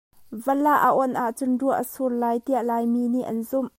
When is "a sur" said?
1.81-2.11